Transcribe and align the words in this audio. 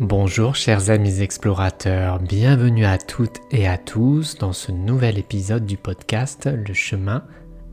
Bonjour 0.00 0.54
chers 0.54 0.90
amis 0.90 1.22
explorateurs, 1.22 2.20
bienvenue 2.20 2.84
à 2.84 2.98
toutes 2.98 3.40
et 3.50 3.66
à 3.66 3.76
tous 3.76 4.38
dans 4.38 4.52
ce 4.52 4.70
nouvel 4.70 5.18
épisode 5.18 5.66
du 5.66 5.76
podcast 5.76 6.48
Le 6.48 6.72
chemin 6.72 7.24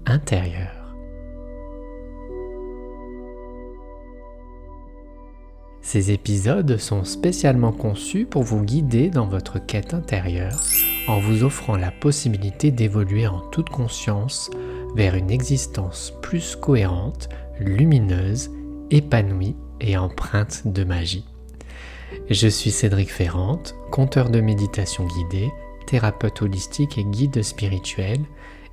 intérieur. 0.07 0.95
Ces 5.81 6.09
épisodes 6.09 6.77
sont 6.77 7.03
spécialement 7.03 7.71
conçus 7.71 8.25
pour 8.25 8.41
vous 8.41 8.63
guider 8.63 9.11
dans 9.11 9.27
votre 9.27 9.63
quête 9.63 9.93
intérieure 9.93 10.59
en 11.07 11.19
vous 11.19 11.43
offrant 11.43 11.77
la 11.77 11.91
possibilité 11.91 12.71
d'évoluer 12.71 13.27
en 13.27 13.41
toute 13.51 13.69
conscience 13.69 14.49
vers 14.95 15.13
une 15.13 15.29
existence 15.29 16.11
plus 16.23 16.55
cohérente, 16.55 17.29
lumineuse, 17.59 18.49
épanouie 18.89 19.55
et 19.79 19.95
empreinte 19.95 20.63
de 20.65 20.83
magie. 20.83 21.25
Je 22.29 22.47
suis 22.47 22.71
Cédric 22.71 23.11
Ferrante, 23.11 23.75
conteur 23.91 24.29
de 24.29 24.41
méditation 24.41 25.05
guidée, 25.05 25.51
thérapeute 25.85 26.41
holistique 26.41 26.97
et 26.97 27.03
guide 27.03 27.43
spirituel, 27.43 28.19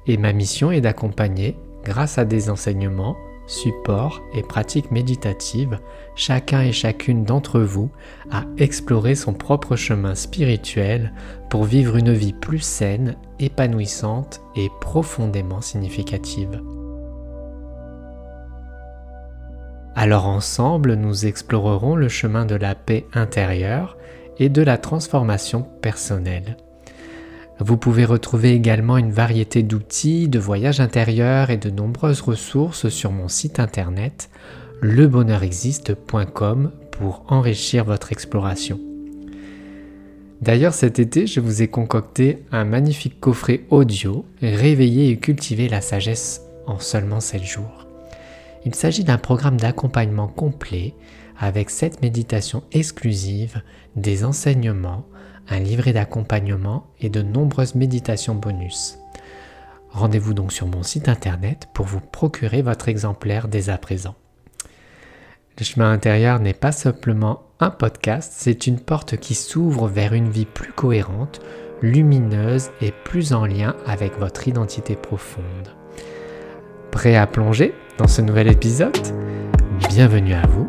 et 0.06 0.16
ma 0.16 0.32
mission 0.32 0.70
est 0.70 0.80
d'accompagner, 0.80 1.56
grâce 1.84 2.18
à 2.18 2.24
des 2.24 2.50
enseignements, 2.50 3.16
supports 3.46 4.22
et 4.34 4.42
pratiques 4.42 4.90
méditatives, 4.90 5.78
chacun 6.14 6.62
et 6.62 6.72
chacune 6.72 7.24
d'entre 7.24 7.60
vous 7.60 7.90
à 8.30 8.44
explorer 8.58 9.14
son 9.14 9.34
propre 9.34 9.76
chemin 9.76 10.14
spirituel 10.14 11.12
pour 11.50 11.64
vivre 11.64 11.96
une 11.96 12.12
vie 12.12 12.32
plus 12.32 12.60
saine, 12.62 13.16
épanouissante 13.38 14.40
et 14.56 14.70
profondément 14.80 15.60
significative. 15.60 16.62
Alors 19.94 20.26
ensemble, 20.26 20.94
nous 20.94 21.26
explorerons 21.26 21.96
le 21.96 22.08
chemin 22.08 22.46
de 22.46 22.54
la 22.54 22.74
paix 22.74 23.06
intérieure 23.12 23.96
et 24.38 24.48
de 24.48 24.62
la 24.62 24.78
transformation 24.78 25.66
personnelle. 25.82 26.56
Vous 27.58 27.76
pouvez 27.76 28.04
retrouver 28.04 28.52
également 28.52 28.96
une 28.96 29.12
variété 29.12 29.62
d'outils, 29.62 30.28
de 30.28 30.38
voyages 30.38 30.80
intérieurs 30.80 31.50
et 31.50 31.58
de 31.58 31.70
nombreuses 31.70 32.22
ressources 32.22 32.88
sur 32.88 33.12
mon 33.12 33.28
site 33.28 33.60
internet 33.60 34.30
lebonheurexiste.com 34.80 36.72
pour 36.90 37.24
enrichir 37.28 37.84
votre 37.84 38.10
exploration. 38.10 38.80
D'ailleurs 40.40 40.74
cet 40.74 40.98
été, 40.98 41.28
je 41.28 41.38
vous 41.38 41.62
ai 41.62 41.68
concocté 41.68 42.44
un 42.50 42.64
magnifique 42.64 43.20
coffret 43.20 43.60
audio 43.70 44.24
Réveiller 44.40 45.10
et 45.10 45.18
cultiver 45.18 45.68
la 45.68 45.80
sagesse 45.80 46.42
en 46.66 46.80
seulement 46.80 47.20
7 47.20 47.44
jours. 47.44 47.91
Il 48.64 48.74
s'agit 48.74 49.04
d'un 49.04 49.18
programme 49.18 49.56
d'accompagnement 49.58 50.28
complet 50.28 50.94
avec 51.38 51.70
7 51.70 52.02
méditations 52.02 52.62
exclusives, 52.72 53.62
des 53.96 54.24
enseignements, 54.24 55.06
un 55.48 55.58
livret 55.58 55.92
d'accompagnement 55.92 56.86
et 57.00 57.08
de 57.08 57.22
nombreuses 57.22 57.74
méditations 57.74 58.34
bonus. 58.34 58.98
Rendez-vous 59.90 60.34
donc 60.34 60.52
sur 60.52 60.66
mon 60.66 60.82
site 60.82 61.08
internet 61.08 61.68
pour 61.74 61.86
vous 61.86 62.00
procurer 62.00 62.62
votre 62.62 62.88
exemplaire 62.88 63.48
dès 63.48 63.68
à 63.68 63.76
présent. 63.76 64.14
Le 65.58 65.64
chemin 65.64 65.92
intérieur 65.92 66.40
n'est 66.40 66.54
pas 66.54 66.72
simplement 66.72 67.42
un 67.60 67.70
podcast, 67.70 68.32
c'est 68.34 68.66
une 68.66 68.80
porte 68.80 69.18
qui 69.18 69.34
s'ouvre 69.34 69.86
vers 69.86 70.14
une 70.14 70.30
vie 70.30 70.46
plus 70.46 70.72
cohérente, 70.72 71.40
lumineuse 71.82 72.70
et 72.80 72.92
plus 73.04 73.32
en 73.32 73.44
lien 73.44 73.76
avec 73.86 74.18
votre 74.18 74.48
identité 74.48 74.96
profonde. 74.96 75.81
Prêt 76.92 77.16
à 77.16 77.26
plonger 77.26 77.74
dans 77.96 78.06
ce 78.06 78.20
nouvel 78.20 78.48
épisode 78.48 78.94
Bienvenue 79.88 80.34
à 80.34 80.46
vous 80.46 80.68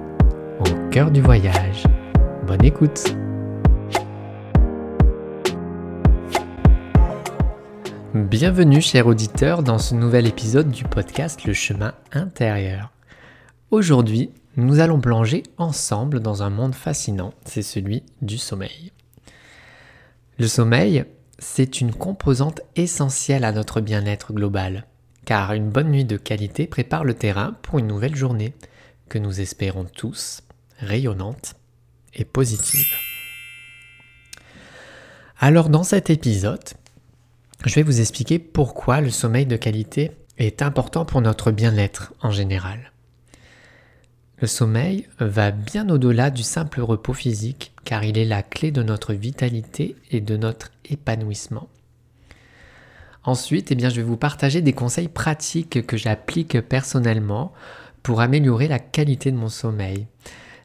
au 0.61 0.89
cœur 0.89 1.11
du 1.11 1.21
voyage. 1.21 1.83
Bonne 2.47 2.63
écoute 2.63 3.13
Bienvenue 8.15 8.81
chers 8.81 9.05
auditeurs 9.05 9.63
dans 9.63 9.77
ce 9.77 9.95
nouvel 9.95 10.25
épisode 10.25 10.71
du 10.71 10.85
podcast 10.85 11.43
Le 11.43 11.51
chemin 11.53 11.93
intérieur. 12.13 12.93
Aujourd'hui, 13.69 14.31
nous 14.55 14.79
allons 14.79 15.01
plonger 15.01 15.43
ensemble 15.57 16.21
dans 16.21 16.41
un 16.41 16.49
monde 16.49 16.73
fascinant, 16.73 17.33
c'est 17.43 17.61
celui 17.61 18.03
du 18.21 18.37
sommeil. 18.37 18.93
Le 20.39 20.47
sommeil, 20.47 21.03
c'est 21.37 21.81
une 21.81 21.93
composante 21.93 22.61
essentielle 22.77 23.43
à 23.43 23.51
notre 23.51 23.81
bien-être 23.81 24.31
global 24.31 24.85
car 25.25 25.53
une 25.53 25.69
bonne 25.69 25.89
nuit 25.89 26.05
de 26.05 26.17
qualité 26.17 26.67
prépare 26.67 27.03
le 27.03 27.13
terrain 27.13 27.55
pour 27.61 27.79
une 27.79 27.87
nouvelle 27.87 28.15
journée 28.15 28.53
que 29.09 29.19
nous 29.19 29.41
espérons 29.41 29.85
tous 29.85 30.41
rayonnante 30.79 31.55
et 32.13 32.25
positive. 32.25 32.93
Alors 35.39 35.69
dans 35.69 35.83
cet 35.83 36.09
épisode, 36.09 36.63
je 37.65 37.75
vais 37.75 37.83
vous 37.83 38.01
expliquer 38.01 38.39
pourquoi 38.39 39.01
le 39.01 39.09
sommeil 39.09 39.45
de 39.45 39.55
qualité 39.55 40.11
est 40.37 40.61
important 40.61 41.05
pour 41.05 41.21
notre 41.21 41.51
bien-être 41.51 42.13
en 42.21 42.31
général. 42.31 42.91
Le 44.39 44.47
sommeil 44.47 45.07
va 45.19 45.51
bien 45.51 45.89
au-delà 45.89 46.29
du 46.29 46.43
simple 46.43 46.81
repos 46.81 47.13
physique 47.13 47.71
car 47.85 48.03
il 48.03 48.17
est 48.17 48.25
la 48.25 48.43
clé 48.43 48.71
de 48.71 48.83
notre 48.83 49.13
vitalité 49.13 49.95
et 50.11 50.21
de 50.21 50.35
notre 50.37 50.71
épanouissement. 50.89 51.69
Ensuite, 53.23 53.71
eh 53.71 53.75
bien, 53.75 53.89
je 53.89 53.97
vais 53.97 54.03
vous 54.03 54.17
partager 54.17 54.61
des 54.61 54.73
conseils 54.73 55.07
pratiques 55.07 55.85
que 55.85 55.97
j'applique 55.97 56.59
personnellement 56.61 57.53
pour 58.01 58.19
améliorer 58.19 58.67
la 58.67 58.79
qualité 58.79 59.31
de 59.31 59.37
mon 59.37 59.49
sommeil. 59.49 60.07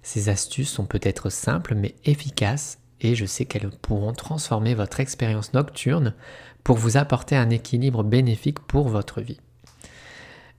Ces 0.02 0.28
astuces 0.28 0.70
sont 0.70 0.86
peut-être 0.86 1.30
simples 1.30 1.74
mais 1.74 1.94
efficaces 2.04 2.78
et 3.00 3.14
je 3.14 3.26
sais 3.26 3.44
qu'elles 3.44 3.70
pourront 3.70 4.12
transformer 4.12 4.74
votre 4.74 5.00
expérience 5.00 5.52
nocturne 5.52 6.14
pour 6.64 6.76
vous 6.76 6.96
apporter 6.96 7.36
un 7.36 7.50
équilibre 7.50 8.02
bénéfique 8.02 8.58
pour 8.58 8.88
votre 8.88 9.20
vie. 9.20 9.40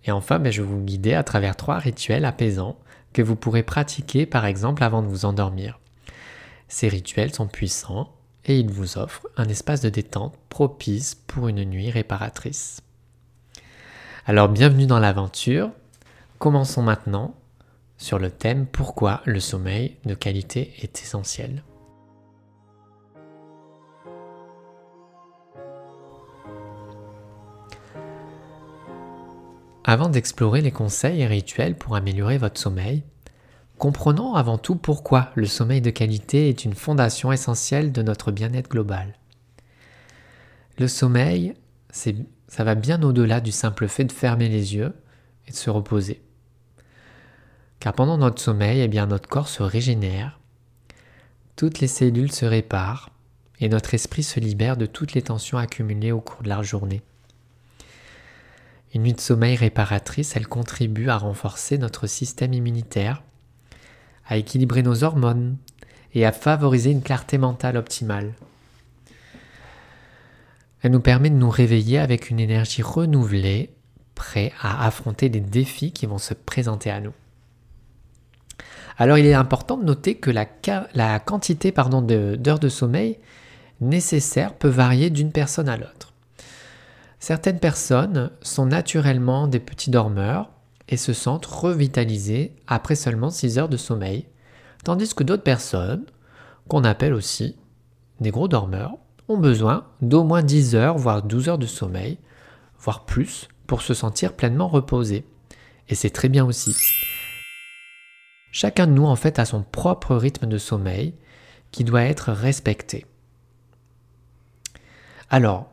Et 0.06 0.12
enfin, 0.12 0.40
ben, 0.40 0.52
je 0.52 0.62
vais 0.62 0.68
vous 0.68 0.82
guider 0.82 1.14
à 1.14 1.24
travers 1.24 1.58
trois 1.58 1.80
rituels 1.80 2.24
apaisants 2.24 2.80
que 3.12 3.22
vous 3.22 3.36
pourrez 3.36 3.64
pratiquer 3.64 4.26
par 4.26 4.46
exemple 4.46 4.84
avant 4.84 5.02
de 5.02 5.08
vous 5.08 5.26
endormir. 5.26 5.80
Ces 6.70 6.88
rituels 6.88 7.34
sont 7.34 7.48
puissants 7.48 8.14
et 8.50 8.58
il 8.58 8.72
vous 8.72 8.98
offre 8.98 9.28
un 9.38 9.48
espace 9.48 9.82
de 9.82 9.90
détente 9.90 10.36
propice 10.50 11.14
pour 11.14 11.48
une 11.48 11.64
nuit 11.64 11.92
réparatrice. 11.92 12.82
Alors 14.26 14.50
bienvenue 14.50 14.88
dans 14.88 14.98
l'aventure. 14.98 15.70
Commençons 16.40 16.82
maintenant 16.82 17.36
sur 17.98 18.18
le 18.18 18.32
thème 18.32 18.66
pourquoi 18.66 19.22
le 19.26 19.40
sommeil 19.40 19.98
de 20.06 20.16
qualité 20.16 20.74
est 20.82 21.00
essentiel? 21.00 21.64
Avant 29.84 30.10
d'explorer 30.10 30.62
les 30.62 30.72
conseils 30.72 31.22
et 31.22 31.28
rituels 31.28 31.78
pour 31.78 31.96
améliorer 31.96 32.40
votre 32.40 32.60
sommeil, 32.60 33.04
Comprenons 33.80 34.36
avant 34.36 34.58
tout 34.58 34.76
pourquoi 34.76 35.32
le 35.36 35.46
sommeil 35.46 35.80
de 35.80 35.90
qualité 35.90 36.50
est 36.50 36.66
une 36.66 36.76
fondation 36.76 37.32
essentielle 37.32 37.94
de 37.94 38.02
notre 38.02 38.30
bien-être 38.30 38.70
global. 38.70 39.18
Le 40.78 40.90
sommeil, 40.90 41.54
ça 41.90 42.66
va 42.66 42.76
bien 42.76 43.02
au-delà 43.02 43.40
du 43.40 43.54
simple 43.54 43.88
fait 43.88 44.04
de 44.04 44.12
fermer 44.12 44.50
les 44.50 44.76
yeux 44.76 44.94
et 45.48 45.52
de 45.52 45.56
se 45.56 45.70
reposer. 45.70 46.22
Car 47.80 47.94
pendant 47.94 48.18
notre 48.18 48.42
sommeil, 48.42 48.82
eh 48.82 48.90
bien, 48.90 49.06
notre 49.06 49.30
corps 49.30 49.48
se 49.48 49.64
régénère, 49.64 50.42
toutes 51.56 51.80
les 51.80 51.88
cellules 51.88 52.34
se 52.34 52.46
réparent 52.46 53.12
et 53.62 53.70
notre 53.70 53.94
esprit 53.94 54.24
se 54.24 54.42
libère 54.42 54.76
de 54.76 54.88
toutes 54.88 55.14
les 55.14 55.22
tensions 55.22 55.58
accumulées 55.58 56.12
au 56.12 56.20
cours 56.20 56.44
de 56.44 56.50
la 56.50 56.62
journée. 56.64 57.02
Une 58.94 59.04
nuit 59.04 59.14
de 59.14 59.22
sommeil 59.22 59.56
réparatrice, 59.56 60.36
elle 60.36 60.48
contribue 60.48 61.08
à 61.08 61.18
renforcer 61.18 61.78
notre 61.78 62.08
système 62.08 62.54
immunitaire 62.54 63.24
à 64.30 64.38
équilibrer 64.38 64.84
nos 64.84 65.04
hormones 65.04 65.58
et 66.14 66.26
à 66.26 66.32
favoriser 66.32 66.92
une 66.92 67.02
clarté 67.02 67.38
mentale 67.38 67.76
optimale. 67.76 68.34
Elle 70.82 70.92
nous 70.92 71.02
permet 71.02 71.30
de 71.30 71.36
nous 71.36 71.50
réveiller 71.50 72.00
avec 72.00 72.30
une 72.30 72.40
énergie 72.40 72.84
renouvelée, 72.84 73.74
prêt 74.16 74.54
à 74.62 74.86
affronter 74.86 75.28
les 75.28 75.42
défis 75.42 75.92
qui 75.92 76.06
vont 76.06 76.18
se 76.18 76.34
présenter 76.34 76.90
à 76.90 77.02
nous. 77.02 77.14
Alors 78.98 79.18
il 79.18 79.26
est 79.26 79.34
important 79.34 79.78
de 79.78 79.86
noter 79.86 80.16
que 80.16 80.30
la, 80.30 81.20
quantité 81.20 81.72
d'heures 81.72 82.60
de 82.60 82.70
sommeil 82.70 83.18
nécessaire 83.82 84.54
peut 84.54 84.70
varier 84.70 85.10
d'une 85.10 85.32
personne 85.32 85.70
à 85.70 85.78
l'autre. 85.78 86.14
Certaines 87.20 87.60
personnes 87.60 88.32
sont 88.42 88.66
naturellement 88.66 89.48
des 89.48 89.60
petits 89.60 89.90
dormeurs 89.90 90.52
et 90.90 90.98
se 90.98 91.14
sentent 91.14 91.46
revitalisés 91.46 92.56
après 92.68 92.96
seulement 92.96 93.30
6 93.30 93.60
heures 93.60 93.70
de 93.70 93.78
sommeil, 93.78 94.26
tandis 94.84 95.14
que 95.14 95.24
d'autres 95.24 95.44
personnes, 95.44 96.06
qu'on 96.68 96.84
appelle 96.84 97.14
aussi 97.14 97.56
des 98.20 98.32
gros 98.32 98.48
dormeurs, 98.48 98.98
ont 99.28 99.38
besoin 99.38 99.86
d'au 100.02 100.24
moins 100.24 100.42
10 100.42 100.76
heures, 100.76 100.98
voire 100.98 101.22
12 101.22 101.50
heures 101.50 101.58
de 101.60 101.68
sommeil, 101.68 102.18
voire 102.80 103.06
plus, 103.06 103.48
pour 103.68 103.84
se 103.84 103.94
sentir 103.94 104.34
pleinement 104.34 104.68
reposés. 104.68 105.26
Et 105.88 105.96
c'est 105.96 106.10
très 106.10 106.28
bien 106.28 106.44
aussi. 106.44 106.76
Chacun 108.52 108.88
de 108.88 108.94
nous, 108.94 109.06
en 109.06 109.16
fait, 109.16 109.38
a 109.38 109.46
son 109.46 109.62
propre 109.62 110.16
rythme 110.16 110.48
de 110.48 110.58
sommeil, 110.58 111.14
qui 111.72 111.84
doit 111.84 112.02
être 112.02 112.32
respecté. 112.32 113.06
Alors, 115.30 115.69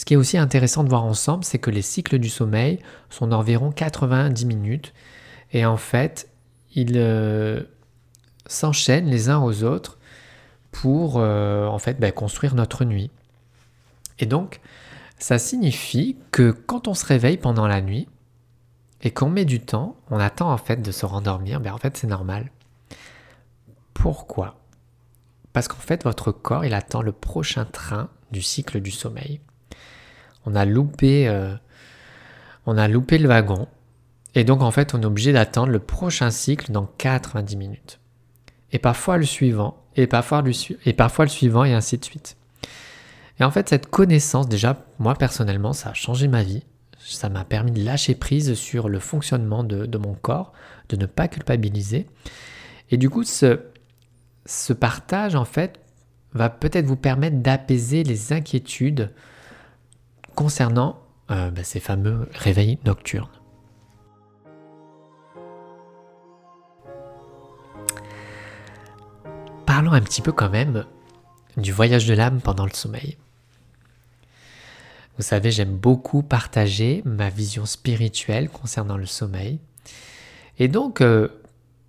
ce 0.00 0.06
qui 0.06 0.14
est 0.14 0.16
aussi 0.16 0.38
intéressant 0.38 0.82
de 0.82 0.88
voir 0.88 1.04
ensemble, 1.04 1.44
c'est 1.44 1.58
que 1.58 1.70
les 1.70 1.82
cycles 1.82 2.18
du 2.18 2.30
sommeil 2.30 2.78
sont 3.10 3.26
d'environ 3.26 3.70
90 3.70 4.46
minutes 4.46 4.94
et 5.52 5.66
en 5.66 5.76
fait, 5.76 6.30
ils 6.74 6.94
euh, 6.96 7.64
s'enchaînent 8.46 9.10
les 9.10 9.28
uns 9.28 9.40
aux 9.40 9.62
autres 9.62 9.98
pour 10.70 11.18
euh, 11.18 11.66
en 11.66 11.78
fait 11.78 12.00
ben, 12.00 12.12
construire 12.12 12.54
notre 12.54 12.86
nuit. 12.86 13.10
Et 14.18 14.24
donc, 14.24 14.62
ça 15.18 15.38
signifie 15.38 16.16
que 16.30 16.50
quand 16.50 16.88
on 16.88 16.94
se 16.94 17.04
réveille 17.04 17.36
pendant 17.36 17.66
la 17.66 17.82
nuit 17.82 18.08
et 19.02 19.10
qu'on 19.10 19.28
met 19.28 19.44
du 19.44 19.60
temps, 19.60 19.96
on 20.08 20.18
attend 20.18 20.50
en 20.50 20.56
fait 20.56 20.80
de 20.80 20.92
se 20.92 21.04
rendormir, 21.04 21.60
ben 21.60 21.74
en 21.74 21.78
fait 21.78 21.98
c'est 21.98 22.06
normal. 22.06 22.50
Pourquoi? 23.92 24.58
Parce 25.52 25.68
qu'en 25.68 25.76
fait 25.76 26.04
votre 26.04 26.32
corps 26.32 26.64
il 26.64 26.72
attend 26.72 27.02
le 27.02 27.12
prochain 27.12 27.66
train 27.66 28.08
du 28.30 28.40
cycle 28.40 28.80
du 28.80 28.92
sommeil. 28.92 29.42
On 30.46 30.54
a 30.54 30.64
loupé, 30.64 31.28
euh, 31.28 31.54
on 32.66 32.78
a 32.78 32.88
loupé 32.88 33.18
le 33.18 33.28
wagon 33.28 33.68
et 34.34 34.44
donc 34.44 34.62
en 34.62 34.70
fait 34.70 34.94
on 34.94 35.02
est 35.02 35.06
obligé 35.06 35.32
d'attendre 35.32 35.70
le 35.70 35.78
prochain 35.78 36.30
cycle 36.30 36.72
dans 36.72 36.86
90 36.98 37.56
minutes. 37.56 38.00
Et 38.72 38.78
parfois 38.78 39.16
le 39.16 39.24
suivant, 39.24 39.80
et 39.96 40.06
parfois 40.06 40.42
le, 40.42 40.52
suivant 41.28 41.64
et 41.64 41.74
ainsi 41.74 41.98
de 41.98 42.04
suite. 42.04 42.36
Et 43.38 43.44
en 43.44 43.50
fait, 43.50 43.68
cette 43.68 43.88
connaissance, 43.88 44.48
déjà, 44.48 44.84
moi 44.98 45.14
personnellement, 45.14 45.72
ça 45.72 45.90
a 45.90 45.94
changé 45.94 46.28
ma 46.28 46.42
vie. 46.42 46.62
Ça 46.98 47.28
m'a 47.28 47.44
permis 47.44 47.72
de 47.72 47.82
lâcher 47.82 48.14
prise 48.14 48.54
sur 48.54 48.88
le 48.88 48.98
fonctionnement 48.98 49.64
de, 49.64 49.98
mon 49.98 50.14
corps, 50.14 50.52
de 50.90 50.96
ne 50.96 51.06
pas 51.06 51.28
culpabiliser. 51.28 52.06
Et 52.90 52.98
du 52.98 53.08
coup, 53.08 53.24
ce 53.24 54.72
partage, 54.78 55.34
en 55.34 55.46
fait, 55.46 55.80
va 56.34 56.50
peut-être 56.50 56.86
vous 56.86 56.96
permettre 56.96 57.38
d'apaiser 57.38 58.04
les 58.04 58.32
inquiétudes 58.32 59.10
concernant 60.34 61.00
euh, 61.30 61.50
bah, 61.50 61.64
ces 61.64 61.80
fameux 61.80 62.28
réveils 62.32 62.78
nocturnes. 62.84 63.28
Parlons 69.66 69.92
un 69.92 70.00
petit 70.00 70.22
peu 70.22 70.32
quand 70.32 70.50
même 70.50 70.84
du 71.56 71.72
voyage 71.72 72.06
de 72.06 72.14
l'âme 72.14 72.40
pendant 72.40 72.64
le 72.64 72.72
sommeil. 72.72 73.16
Vous 75.16 75.22
savez, 75.22 75.50
j'aime 75.50 75.76
beaucoup 75.76 76.22
partager 76.22 77.02
ma 77.04 77.28
vision 77.28 77.66
spirituelle 77.66 78.48
concernant 78.48 78.96
le 78.96 79.06
sommeil. 79.06 79.60
Et 80.58 80.68
donc, 80.68 81.00
euh, 81.00 81.28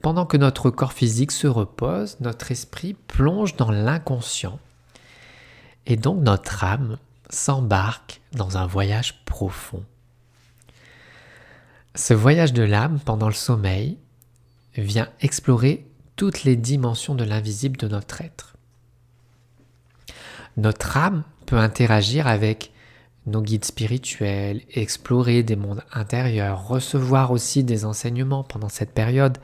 pendant 0.02 0.26
que 0.26 0.38
notre 0.38 0.70
corps 0.70 0.94
physique 0.94 1.32
se 1.32 1.48
repose, 1.48 2.20
notre 2.20 2.52
esprit 2.52 2.94
plonge 2.94 3.56
dans 3.56 3.72
l'inconscient. 3.72 4.60
Et 5.86 5.96
donc 5.96 6.22
notre 6.22 6.64
âme 6.64 6.98
s'embarque 7.32 8.22
dans 8.34 8.58
un 8.58 8.68
voyage 8.68 9.24
profond. 9.26 9.84
Ce 11.96 12.14
voyage 12.14 12.54
de 12.54 12.64
l'âme 12.64 13.00
pendant 13.04 13.28
le 13.28 13.34
sommeil 13.34 13.98
vient 14.76 15.10
explorer 15.20 15.86
toutes 16.16 16.44
les 16.44 16.56
dimensions 16.56 17.16
de 17.16 17.24
l'invisible 17.24 17.78
de 17.78 17.88
notre 17.88 18.22
être. 18.22 18.56
Notre 20.58 20.98
âme 20.98 21.24
peut 21.46 21.58
interagir 21.58 22.28
avec 22.28 22.72
nos 23.26 23.42
guides 23.42 23.66
spirituels, 23.66 24.62
explorer 24.74 25.44
des 25.44 25.56
mondes 25.56 25.84
intérieurs, 25.94 26.68
recevoir 26.68 27.32
aussi 27.32 27.64
des 27.64 27.86
enseignements 27.86 28.44
pendant 28.44 28.70
cette 28.70 28.94
période. 28.94 29.38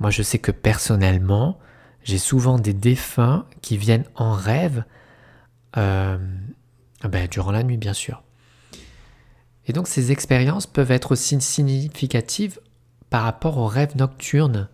Moi, 0.00 0.10
je 0.10 0.22
sais 0.22 0.38
que 0.38 0.50
personnellement, 0.50 1.58
j'ai 2.02 2.18
souvent 2.18 2.58
des 2.58 2.72
défunts 2.72 3.46
qui 3.62 3.76
viennent 3.76 4.06
en 4.14 4.32
rêve, 4.32 4.84
euh, 5.76 6.18
ben, 7.04 7.28
durant 7.28 7.52
la 7.52 7.62
nuit 7.62 7.76
bien 7.76 7.92
sûr. 7.92 8.22
Et 9.66 9.72
donc 9.72 9.86
ces 9.86 10.12
expériences 10.12 10.66
peuvent 10.66 10.90
être 10.90 11.12
aussi 11.12 11.40
significatives 11.40 12.58
par 13.10 13.22
rapport 13.22 13.58
aux 13.58 13.66
rêves 13.66 13.96
nocturnes. 13.96 14.68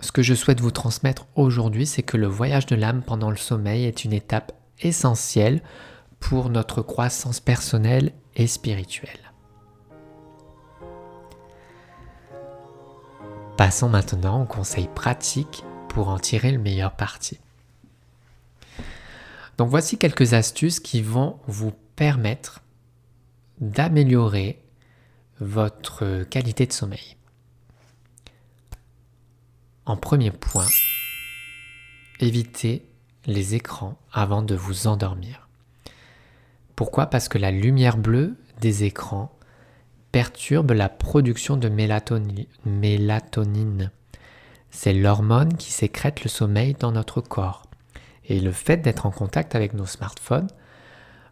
Ce 0.00 0.12
que 0.12 0.22
je 0.22 0.34
souhaite 0.34 0.60
vous 0.60 0.70
transmettre 0.70 1.26
aujourd'hui, 1.34 1.86
c'est 1.86 2.02
que 2.02 2.16
le 2.16 2.26
voyage 2.26 2.66
de 2.66 2.76
l'âme 2.76 3.02
pendant 3.02 3.30
le 3.30 3.36
sommeil 3.36 3.84
est 3.84 4.04
une 4.04 4.12
étape 4.12 4.52
essentielle 4.80 5.62
pour 6.20 6.50
notre 6.50 6.82
croissance 6.82 7.40
personnelle 7.40 8.12
et 8.36 8.46
spirituelle. 8.46 9.32
Passons 13.56 13.88
maintenant 13.88 14.42
aux 14.42 14.46
conseils 14.46 14.88
pratiques 14.94 15.64
pour 15.88 16.08
en 16.10 16.18
tirer 16.18 16.52
le 16.52 16.58
meilleur 16.58 16.94
parti. 16.94 17.40
Donc 19.58 19.68
voici 19.68 19.98
quelques 19.98 20.32
astuces 20.34 20.80
qui 20.80 21.02
vont 21.02 21.40
vous 21.48 21.72
permettre 21.96 22.62
d'améliorer 23.60 24.62
votre 25.40 26.22
qualité 26.24 26.66
de 26.66 26.72
sommeil. 26.72 27.16
En 29.84 29.96
premier 29.96 30.30
point, 30.30 30.66
évitez 32.20 32.88
les 33.26 33.56
écrans 33.56 33.98
avant 34.12 34.42
de 34.42 34.54
vous 34.54 34.86
endormir. 34.86 35.48
Pourquoi? 36.76 37.06
Parce 37.06 37.28
que 37.28 37.38
la 37.38 37.50
lumière 37.50 37.96
bleue 37.96 38.36
des 38.60 38.84
écrans 38.84 39.36
perturbe 40.12 40.70
la 40.70 40.88
production 40.88 41.56
de 41.56 41.68
mélatonine. 41.68 42.46
C'est 44.70 44.92
l'hormone 44.92 45.56
qui 45.56 45.72
sécrète 45.72 46.22
le 46.22 46.28
sommeil 46.28 46.74
dans 46.74 46.92
notre 46.92 47.20
corps. 47.20 47.67
Et 48.28 48.40
le 48.40 48.52
fait 48.52 48.78
d'être 48.78 49.06
en 49.06 49.10
contact 49.10 49.54
avec 49.54 49.74
nos 49.74 49.86
smartphones 49.86 50.48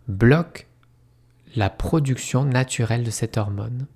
bloque 0.09 0.67
la 1.55 1.71
production 1.71 2.45
naturelle 2.45 3.05
de 3.05 3.11
cette 3.11 3.37
hormone. 3.37 3.87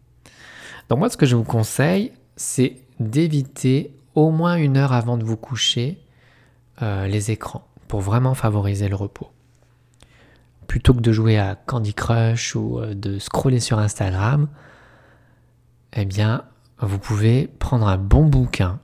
Donc 0.88 0.98
moi, 0.98 1.10
ce 1.10 1.16
que 1.16 1.26
je 1.26 1.36
vous 1.36 1.44
conseille, 1.44 2.12
c'est 2.36 2.76
d'éviter 2.98 3.94
au 4.14 4.30
moins 4.30 4.56
une 4.56 4.76
heure 4.76 4.92
avant 4.92 5.16
de 5.16 5.24
vous 5.24 5.36
coucher 5.36 5.98
euh, 6.82 7.06
les 7.06 7.30
écrans 7.30 7.66
pour 7.88 8.00
vraiment 8.00 8.34
favoriser 8.34 8.88
le 8.88 8.96
repos 8.96 9.30
plutôt 10.70 10.94
que 10.94 11.00
de 11.00 11.10
jouer 11.10 11.36
à 11.36 11.56
Candy 11.56 11.94
Crush 11.94 12.54
ou 12.54 12.78
euh, 12.78 12.94
de 12.94 13.18
scroller 13.18 13.58
sur 13.58 13.80
Instagram, 13.80 14.46
eh 15.94 16.04
bien, 16.04 16.44
vous 16.78 17.00
pouvez 17.00 17.48
prendre 17.48 17.88
un 17.88 17.98
bon 17.98 18.24
bouquin, 18.24 18.78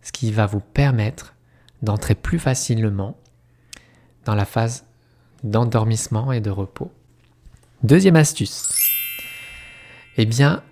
ce 0.00 0.12
qui 0.12 0.32
va 0.32 0.46
vous 0.46 0.60
permettre 0.60 1.34
d'entrer 1.82 2.14
plus 2.14 2.38
facilement 2.38 3.16
dans 4.24 4.34
la 4.34 4.44
phase 4.44 4.84
d'endormissement 5.44 6.32
et 6.32 6.40
de 6.40 6.50
repos. 6.50 6.92
Deuxième 7.82 8.16
astuce. 8.16 8.68
Eh 10.16 10.26
bien, 10.26 10.62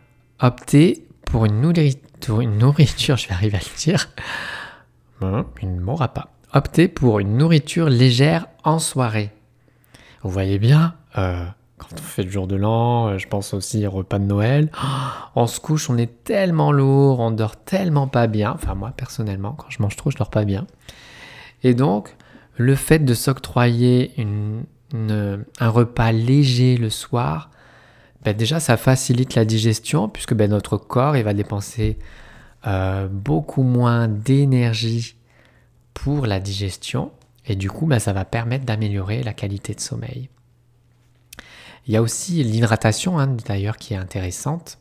optez 0.41 1.07
pour 1.25 1.45
une, 1.45 1.61
nourriture, 1.61 3.17
je 3.17 3.29
vais 3.29 3.35
arriver 3.35 3.57
à 3.57 3.61
le 3.61 3.79
dire, 3.79 4.09
il 5.63 5.75
ne 5.75 5.81
mourra 5.81 6.09
pas. 6.09 6.33
Optez 6.53 6.89
pour 6.89 7.21
une 7.21 7.37
nourriture 7.37 7.89
légère 7.89 8.47
en 8.65 8.79
soirée. 8.79 9.33
Vous 10.23 10.31
voyez 10.31 10.59
bien, 10.59 10.95
euh, 11.19 11.47
quand 11.79 11.89
on 11.93 12.03
fait 12.03 12.23
le 12.23 12.31
jour 12.31 12.47
de 12.47 12.57
l'an, 12.57 13.09
euh, 13.09 13.19
je 13.19 13.29
pense 13.29 13.53
aussi 13.55 13.87
au 13.87 13.91
repas 13.91 14.19
de 14.19 14.25
Noël, 14.25 14.71
on 15.35 15.47
se 15.47 15.61
couche, 15.61 15.91
on 15.91 15.99
est 15.99 16.25
tellement 16.25 16.73
lourd, 16.73 17.21
on 17.21 17.31
dort 17.31 17.57
tellement 17.57 18.09
pas 18.09 18.27
bien. 18.27 18.53
Enfin, 18.53 18.75
moi, 18.75 18.93
personnellement, 18.97 19.53
quand 19.53 19.69
je 19.69 19.83
mange 19.83 19.97
trop, 19.97 20.11
je 20.11 20.17
dors 20.17 20.31
pas 20.31 20.45
bien. 20.45 20.67
Et 21.63 21.75
donc, 21.75 22.17
le 22.57 22.75
fait 22.75 23.01
de 23.01 23.15
s'octroyer 23.15 24.13
un 24.95 25.69
repas 25.69 26.13
léger 26.13 26.77
le 26.77 26.91
soir, 26.91 27.51
ben 28.25 28.37
déjà, 28.37 28.59
ça 28.59 28.77
facilite 28.77 29.35
la 29.35 29.45
digestion, 29.45 30.09
puisque 30.09 30.35
ben, 30.35 30.51
notre 30.51 30.79
corps, 30.79 31.17
il 31.17 31.23
va 31.23 31.35
dépenser 31.35 31.99
euh, 32.67 33.07
beaucoup 33.09 33.63
moins 33.63 34.09
d'énergie 34.09 35.17
pour 35.95 36.27
la 36.27 36.41
digestion. 36.41 37.13
Et 37.47 37.55
du 37.55 37.71
coup, 37.71 37.87
bah, 37.87 38.01
ça 38.01 38.13
va 38.13 38.25
permettre 38.25 38.65
d'améliorer 38.65 39.23
la 39.23 39.33
qualité 39.33 39.75
de 39.75 39.81
sommeil. 39.81 40.29
Il 41.87 41.95
y 41.95 41.97
a 41.97 42.03
aussi 42.03 42.43
l'hydratation, 42.43 43.19
hein, 43.19 43.29
d'ailleurs, 43.47 43.77
qui 43.77 43.95
est 43.95 43.97
intéressante, 43.97 44.79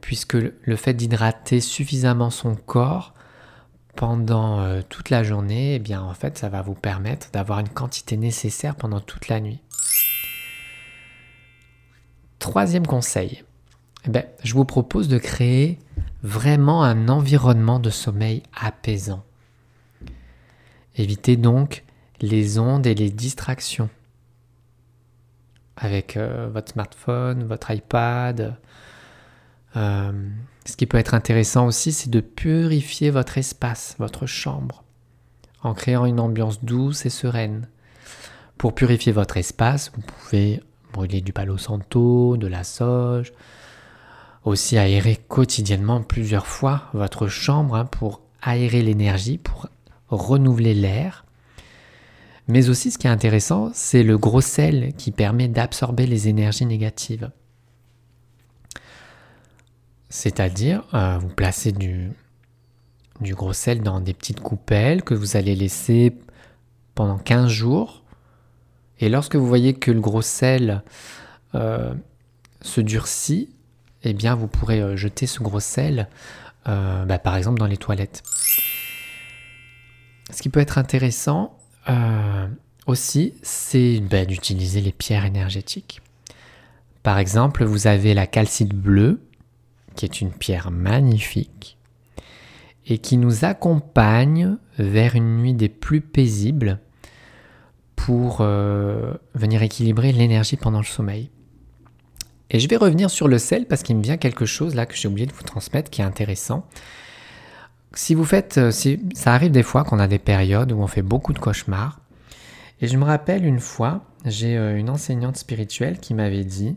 puisque 0.00 0.34
le 0.34 0.76
fait 0.76 0.94
d'hydrater 0.94 1.60
suffisamment 1.60 2.30
son 2.30 2.54
corps 2.54 3.12
pendant 3.94 4.60
euh, 4.60 4.80
toute 4.88 5.10
la 5.10 5.22
journée, 5.22 5.74
eh 5.74 5.78
bien, 5.78 6.02
en 6.02 6.14
fait, 6.14 6.38
ça 6.38 6.48
va 6.48 6.62
vous 6.62 6.74
permettre 6.74 7.30
d'avoir 7.32 7.58
une 7.58 7.68
quantité 7.68 8.16
nécessaire 8.16 8.74
pendant 8.74 9.00
toute 9.00 9.28
la 9.28 9.40
nuit. 9.40 9.60
Troisième 12.38 12.86
conseil, 12.86 13.44
eh 14.06 14.10
bien, 14.10 14.24
je 14.42 14.54
vous 14.54 14.64
propose 14.64 15.08
de 15.08 15.18
créer 15.18 15.78
vraiment 16.22 16.82
un 16.82 17.10
environnement 17.10 17.80
de 17.80 17.90
sommeil 17.90 18.42
apaisant. 18.58 19.24
Évitez 20.96 21.36
donc 21.36 21.84
les 22.22 22.58
ondes 22.58 22.86
et 22.86 22.94
les 22.94 23.10
distractions 23.10 23.90
avec 25.76 26.16
euh, 26.16 26.48
votre 26.52 26.72
smartphone, 26.72 27.44
votre 27.44 27.70
iPad. 27.70 28.56
Euh, 29.76 30.28
ce 30.66 30.76
qui 30.76 30.86
peut 30.86 30.98
être 30.98 31.14
intéressant 31.14 31.66
aussi, 31.66 31.92
c'est 31.92 32.10
de 32.10 32.20
purifier 32.20 33.10
votre 33.10 33.38
espace, 33.38 33.96
votre 33.98 34.26
chambre, 34.26 34.84
en 35.62 35.74
créant 35.74 36.06
une 36.06 36.20
ambiance 36.20 36.64
douce 36.64 37.06
et 37.06 37.10
sereine. 37.10 37.68
Pour 38.58 38.74
purifier 38.74 39.12
votre 39.12 39.36
espace, 39.36 39.90
vous 39.94 40.02
pouvez 40.02 40.62
brûler 40.92 41.20
du 41.20 41.32
palo 41.32 41.56
santo, 41.56 42.36
de 42.36 42.46
la 42.46 42.64
sauge, 42.64 43.32
aussi 44.44 44.76
aérer 44.76 45.16
quotidiennement 45.16 46.02
plusieurs 46.02 46.46
fois 46.46 46.84
votre 46.92 47.28
chambre 47.28 47.74
hein, 47.74 47.84
pour 47.86 48.22
aérer 48.42 48.82
l'énergie, 48.82 49.38
pour 49.38 49.68
renouveler 50.08 50.74
l'air. 50.74 51.24
Mais 52.50 52.68
aussi 52.68 52.90
ce 52.90 52.98
qui 52.98 53.06
est 53.06 53.10
intéressant, 53.10 53.70
c'est 53.74 54.02
le 54.02 54.18
gros 54.18 54.40
sel 54.40 54.92
qui 54.94 55.12
permet 55.12 55.46
d'absorber 55.46 56.04
les 56.04 56.26
énergies 56.26 56.66
négatives. 56.66 57.30
C'est-à-dire, 60.08 60.82
euh, 60.92 61.16
vous 61.18 61.28
placez 61.28 61.70
du, 61.70 62.10
gros 63.20 63.52
sel 63.52 63.82
dans 63.82 64.00
des 64.00 64.14
petites 64.14 64.40
coupelles 64.40 65.04
que 65.04 65.14
vous 65.14 65.36
allez 65.36 65.54
laisser 65.54 66.18
pendant 66.96 67.18
15 67.18 67.48
jours. 67.48 68.02
Et 68.98 69.08
lorsque 69.08 69.36
vous 69.36 69.46
voyez 69.46 69.74
que 69.74 69.92
le 69.92 70.00
gros 70.00 70.20
sel 70.20 70.82
euh, 71.54 71.94
se 72.62 72.80
durcit, 72.80 73.54
eh 74.02 74.12
bien 74.12 74.34
vous 74.34 74.48
pourrez 74.48 74.80
euh, 74.80 74.96
jeter 74.96 75.28
ce 75.28 75.40
gros 75.40 75.60
sel, 75.60 76.08
bah, 76.66 77.18
par 77.18 77.36
exemple 77.36 77.60
dans 77.60 77.66
les 77.66 77.76
toilettes. 77.76 78.24
Ce 80.32 80.42
qui 80.42 80.48
peut 80.48 80.60
être 80.60 80.78
intéressant 80.78 81.59
aussi, 82.86 83.34
c'est 83.42 84.00
bah, 84.00 84.24
d'utiliser 84.24 84.80
les 84.80 84.92
pierres 84.92 85.24
énergétiques. 85.24 86.00
Par 87.02 87.18
exemple, 87.18 87.64
vous 87.64 87.86
avez 87.86 88.14
la 88.14 88.26
calcite 88.26 88.74
bleue, 88.74 89.20
qui 89.96 90.04
est 90.04 90.20
une 90.20 90.32
pierre 90.32 90.70
magnifique, 90.70 91.78
et 92.86 92.98
qui 92.98 93.16
nous 93.16 93.44
accompagne 93.44 94.56
vers 94.78 95.14
une 95.14 95.38
nuit 95.38 95.54
des 95.54 95.68
plus 95.68 96.00
paisibles 96.00 96.80
pour 97.96 98.38
euh, 98.40 99.14
venir 99.34 99.62
équilibrer 99.62 100.12
l'énergie 100.12 100.56
pendant 100.56 100.78
le 100.78 100.84
sommeil. 100.84 101.30
Et 102.50 102.58
je 102.58 102.68
vais 102.68 102.76
revenir 102.76 103.10
sur 103.10 103.28
le 103.28 103.38
sel 103.38 103.66
parce 103.66 103.82
qu'il 103.82 103.96
me 103.96 104.02
vient 104.02 104.16
quelque 104.16 104.46
chose 104.46 104.74
là 104.74 104.86
que 104.86 104.96
j'ai 104.96 105.06
oublié 105.06 105.26
de 105.26 105.32
vous 105.32 105.42
transmettre 105.42 105.90
qui 105.90 106.00
est 106.00 106.04
intéressant. 106.04 106.66
Si 107.94 108.14
vous 108.14 108.24
faites, 108.24 108.58
euh, 108.58 108.70
ça 108.70 109.34
arrive 109.34 109.50
des 109.50 109.62
fois 109.62 109.84
qu'on 109.84 109.98
a 109.98 110.06
des 110.06 110.18
périodes 110.18 110.72
où 110.72 110.80
on 110.80 110.86
fait 110.86 111.02
beaucoup 111.02 111.32
de 111.32 111.38
cauchemars. 111.38 112.00
Et 112.80 112.86
je 112.86 112.96
me 112.96 113.04
rappelle 113.04 113.44
une 113.44 113.60
fois, 113.60 114.04
j'ai 114.24 114.56
euh, 114.56 114.78
une 114.78 114.90
enseignante 114.90 115.36
spirituelle 115.36 115.98
qui 115.98 116.14
m'avait 116.14 116.44
dit 116.44 116.76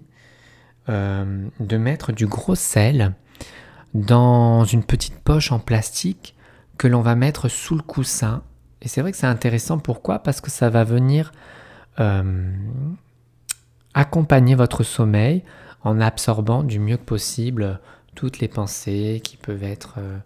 de 0.89 1.77
mettre 1.77 2.11
du 2.11 2.27
gros 2.27 2.55
sel 2.55 3.13
dans 3.93 4.65
une 4.65 4.83
petite 4.83 5.17
poche 5.19 5.53
en 5.53 5.59
plastique 5.59 6.35
que 6.77 6.87
l'on 6.87 7.01
va 7.01 7.15
mettre 7.15 7.47
sous 7.47 7.75
le 7.75 7.81
coussin. 7.81 8.43
Et 8.81 8.87
c'est 8.87 9.01
vrai 9.01 9.11
que 9.11 9.17
c'est 9.17 9.27
intéressant. 9.27 9.79
Pourquoi? 9.79 10.19
Parce 10.19 10.41
que 10.41 10.51
ça 10.51 10.69
va 10.69 10.83
venir 10.83 11.31
euh, 11.99 12.51
accompagner 13.93 14.55
votre 14.55 14.83
sommeil 14.83 15.43
en 15.83 16.01
absorbant 16.01 16.63
du 16.63 16.79
mieux 16.79 16.97
que 16.97 17.03
possible 17.03 17.79
toutes 18.15 18.39
les 18.39 18.47
pensées 18.47 19.21
qui 19.23 19.37
peuvent 19.37 19.63
être 19.63 19.95
euh, 19.97 20.17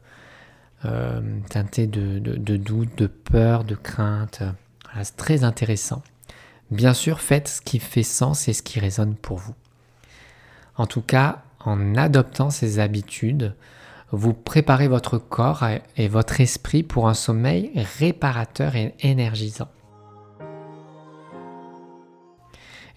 euh, 0.85 1.21
teintées 1.49 1.87
de, 1.87 2.19
de, 2.19 2.57
doute, 2.57 2.95
de 2.97 3.07
peur, 3.07 3.63
de 3.63 3.75
crainte. 3.75 4.43
c'est 5.01 5.17
très 5.17 5.43
intéressant. 5.43 6.03
Bien 6.69 6.93
sûr, 6.93 7.21
faites 7.21 7.47
ce 7.47 7.61
qui 7.61 7.79
fait 7.79 8.03
sens 8.03 8.47
et 8.47 8.53
ce 8.53 8.61
qui 8.61 8.79
résonne 8.79 9.15
pour 9.15 9.37
vous. 9.37 9.55
En 10.75 10.85
tout 10.85 11.01
cas, 11.01 11.43
en 11.65 11.95
adoptant 11.95 12.49
ces 12.49 12.79
habitudes, 12.79 13.55
vous 14.11 14.33
préparez 14.33 14.87
votre 14.87 15.17
corps 15.17 15.65
et 15.97 16.07
votre 16.07 16.39
esprit 16.39 16.83
pour 16.83 17.09
un 17.09 17.13
sommeil 17.13 17.71
réparateur 17.99 18.75
et 18.75 18.93
énergisant. 19.01 19.69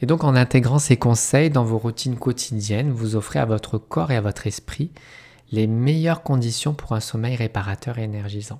Et 0.02 0.06
donc 0.06 0.24
en 0.24 0.34
intégrant 0.34 0.78
ces 0.78 0.96
conseils 0.96 1.50
dans 1.50 1.64
vos 1.64 1.78
routines 1.78 2.16
quotidiennes, 2.16 2.90
vous 2.90 3.16
offrez 3.16 3.38
à 3.38 3.44
votre 3.44 3.78
corps 3.78 4.10
et 4.10 4.16
à 4.16 4.20
votre 4.20 4.46
esprit 4.46 4.90
les 5.52 5.66
meilleures 5.66 6.22
conditions 6.22 6.74
pour 6.74 6.92
un 6.92 7.00
sommeil 7.00 7.36
réparateur 7.36 7.98
et 7.98 8.04
énergisant. 8.04 8.58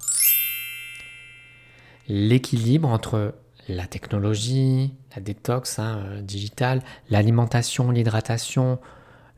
L'équilibre 2.09 2.89
entre 2.89 3.35
la 3.69 3.87
technologie, 3.87 4.93
la 5.15 5.23
détox 5.23 5.79
hein, 5.79 6.03
euh, 6.05 6.23
digitale, 6.23 6.83
l'alimentation, 7.09 7.91
l'hydratation, 7.91 8.79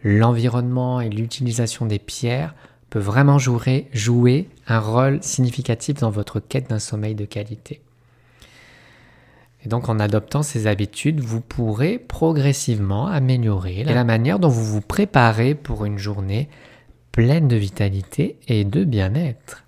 l'environnement 0.02 1.00
et 1.00 1.10
l'utilisation 1.10 1.86
des 1.86 1.98
pierres 1.98 2.54
peut 2.88 2.98
vraiment 2.98 3.38
jouer, 3.38 3.88
jouer 3.92 4.48
un 4.66 4.80
rôle 4.80 5.22
significatif 5.22 5.96
dans 5.96 6.10
votre 6.10 6.40
quête 6.40 6.70
d'un 6.70 6.78
sommeil 6.78 7.14
de 7.14 7.24
qualité. 7.24 7.80
Et 9.64 9.68
donc 9.68 9.88
en 9.88 10.00
adoptant 10.00 10.42
ces 10.42 10.66
habitudes, 10.66 11.20
vous 11.20 11.40
pourrez 11.40 11.98
progressivement 11.98 13.06
améliorer 13.06 13.84
la 13.84 14.04
manière 14.04 14.38
dont 14.38 14.48
vous 14.48 14.64
vous 14.64 14.80
préparez 14.80 15.54
pour 15.54 15.84
une 15.84 15.98
journée 15.98 16.48
pleine 17.12 17.46
de 17.46 17.56
vitalité 17.56 18.38
et 18.48 18.64
de 18.64 18.84
bien-être. 18.84 19.64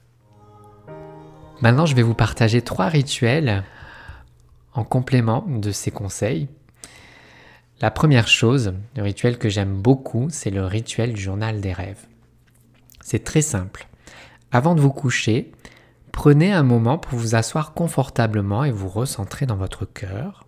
Maintenant, 1.60 1.86
je 1.86 1.94
vais 1.94 2.02
vous 2.02 2.14
partager 2.14 2.62
trois 2.62 2.88
rituels 2.88 3.62
en 4.72 4.82
complément 4.82 5.44
de 5.46 5.70
ces 5.70 5.90
conseils 5.90 6.48
la 7.80 7.90
première 7.90 8.28
chose, 8.28 8.72
le 8.96 9.02
rituel 9.02 9.36
que 9.36 9.48
j'aime 9.48 9.74
beaucoup, 9.74 10.28
c'est 10.30 10.50
le 10.50 10.64
rituel 10.64 11.12
du 11.12 11.20
journal 11.20 11.60
des 11.60 11.72
rêves. 11.72 12.06
C'est 13.00 13.24
très 13.24 13.42
simple. 13.42 13.88
Avant 14.52 14.76
de 14.76 14.80
vous 14.80 14.92
coucher, 14.92 15.50
prenez 16.12 16.52
un 16.52 16.62
moment 16.62 16.98
pour 16.98 17.18
vous 17.18 17.34
asseoir 17.34 17.74
confortablement 17.74 18.62
et 18.64 18.70
vous 18.70 18.88
recentrer 18.88 19.44
dans 19.46 19.56
votre 19.56 19.84
cœur. 19.86 20.46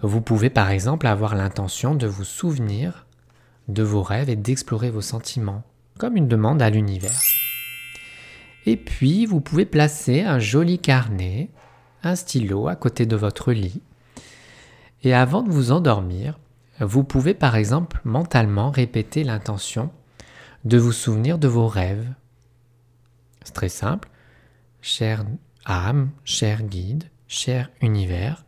Vous 0.00 0.22
pouvez 0.22 0.48
par 0.48 0.70
exemple 0.70 1.06
avoir 1.06 1.34
l'intention 1.34 1.94
de 1.94 2.06
vous 2.06 2.24
souvenir 2.24 3.06
de 3.68 3.82
vos 3.82 4.02
rêves 4.02 4.30
et 4.30 4.36
d'explorer 4.36 4.90
vos 4.90 5.02
sentiments, 5.02 5.62
comme 5.98 6.16
une 6.16 6.28
demande 6.28 6.62
à 6.62 6.70
l'univers. 6.70 7.20
Et 8.66 8.76
puis, 8.76 9.26
vous 9.26 9.40
pouvez 9.40 9.66
placer 9.66 10.22
un 10.22 10.38
joli 10.38 10.78
carnet, 10.78 11.50
un 12.02 12.16
stylo 12.16 12.68
à 12.68 12.76
côté 12.76 13.06
de 13.06 13.16
votre 13.16 13.52
lit 13.52 13.82
et 15.04 15.14
avant 15.14 15.42
de 15.42 15.50
vous 15.50 15.70
endormir, 15.72 16.38
vous 16.80 17.04
pouvez 17.04 17.34
par 17.34 17.56
exemple 17.56 18.00
mentalement 18.04 18.70
répéter 18.70 19.24
l'intention 19.24 19.90
de 20.64 20.76
vous 20.76 20.92
souvenir 20.92 21.38
de 21.38 21.48
vos 21.48 21.68
rêves. 21.68 22.12
C'est 23.44 23.54
très 23.54 23.68
simple. 23.68 24.08
Chère 24.80 25.24
âme, 25.64 26.10
cher 26.24 26.62
guide, 26.62 27.04
cher 27.26 27.70
univers, 27.80 28.44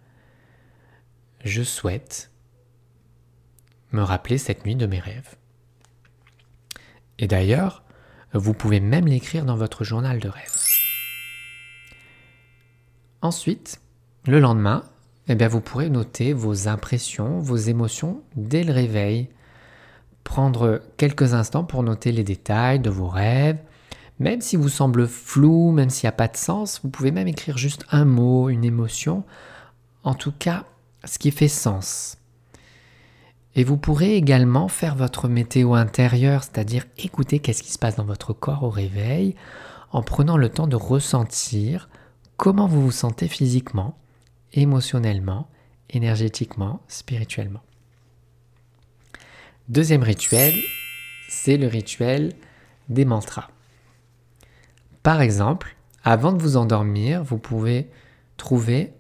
je 1.45 1.63
souhaite 1.63 2.30
me 3.93 4.03
rappeler 4.03 4.39
cette 4.39 4.65
nuit 4.65 4.77
de 4.77 4.87
mes 4.87 4.99
rêves. 4.99 5.37
Et 7.19 7.27
d'ailleurs, 7.27 7.83
vous 8.33 8.55
pouvez 8.55 8.81
même 8.81 9.07
l'écrire 9.07 9.45
dans 9.45 9.57
votre 9.57 9.85
journal 9.85 10.19
de 10.21 10.29
rêves. 10.29 10.59
Ensuite, 13.23 13.81
le 14.27 14.41
lendemain, 14.41 14.85
eh 15.29 15.35
bien 15.35 15.49
vous 15.49 15.61
pourrez 15.61 15.91
noter 15.91 16.33
vos 16.33 16.69
impressions, 16.69 17.39
vos 17.39 17.57
émotions 17.57 18.23
dès 18.37 18.65
le 18.65 18.73
réveil. 18.73 19.29
Prendre 20.25 20.81
quelques 20.97 21.35
instants 21.35 21.65
pour 21.65 21.83
noter 21.83 22.13
les 22.13 22.25
détails 22.25 22.81
de 22.81 22.91
vos 22.91 23.09
rêves. 23.09 23.59
Même 24.19 24.41
si 24.41 24.57
vous 24.57 24.69
semble 24.69 25.07
flou, 25.07 25.73
même 25.73 25.91
s'il 25.91 26.07
n'y 26.07 26.11
a 26.11 26.13
pas 26.13 26.29
de 26.29 26.37
sens, 26.37 26.81
vous 26.83 26.91
pouvez 26.91 27.11
même 27.11 27.29
écrire 27.29 27.59
juste 27.59 27.85
un 27.91 28.05
mot, 28.05 28.49
une 28.49 28.65
émotion. 28.65 29.25
En 30.05 30.15
tout 30.15 30.33
cas, 30.33 30.65
ce 31.05 31.19
qui 31.19 31.31
fait 31.31 31.49
sens. 31.49 32.20
Et 33.57 33.65
vous 33.65 33.77
pourrez 33.77 34.15
également 34.15 34.69
faire 34.69 34.95
votre 34.95 35.29
météo 35.29 35.75
intérieure, 35.75 36.45
c'est-à-dire 36.45 36.85
écouter 36.99 37.41
qu'est-ce 37.41 37.63
qui 37.63 37.73
se 37.73 37.79
passe 37.79 37.97
dans 37.97 38.05
votre 38.05 38.33
corps 38.33 38.63
au 38.63 38.71
réveil, 38.71 39.35
en 39.91 40.03
prenant 40.03 40.37
le 40.37 40.49
temps 40.49 40.69
de 40.69 40.77
ressentir 40.77 41.89
comment 42.37 42.67
vous 42.67 42.83
vous 42.83 42.93
sentez 42.93 43.29
physiquement, 43.29 43.99
émotionnellement, 44.53 45.49
énergétiquement, 45.91 46.81
spirituellement. 46.89 47.63
Deuxième 49.69 50.03
rituel, 50.03 50.55
c'est 51.29 51.57
le 51.57 51.67
rituel 51.67 52.33
des 52.89 53.05
mantras. 53.05 53.49
Par 55.03 55.21
exemple, 55.21 55.77
avant 56.05 56.33
de 56.33 56.43
vous 56.43 56.57
endormir, 56.57 57.23
vous 57.23 57.39
pouvez 57.39 57.91
trouver 58.37 58.93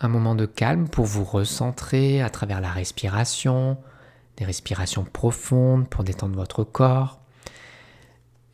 un 0.00 0.08
moment 0.08 0.34
de 0.34 0.46
calme 0.46 0.88
pour 0.88 1.04
vous 1.04 1.24
recentrer 1.24 2.22
à 2.22 2.30
travers 2.30 2.60
la 2.60 2.70
respiration, 2.70 3.78
des 4.38 4.44
respirations 4.44 5.04
profondes 5.04 5.88
pour 5.88 6.04
détendre 6.04 6.36
votre 6.36 6.64
corps. 6.64 7.20